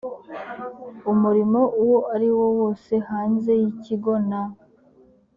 [1.11, 4.41] umurimo uwo ariwo wose hanze y ikigo na